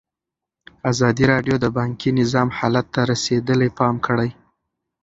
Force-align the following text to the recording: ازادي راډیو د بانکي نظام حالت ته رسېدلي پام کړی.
ازادي 0.91 1.23
راډیو 1.33 1.55
د 1.59 1.65
بانکي 1.77 2.09
نظام 2.19 2.47
حالت 2.57 2.85
ته 2.93 3.01
رسېدلي 3.11 3.69
پام 3.79 3.95
کړی. 4.05 4.29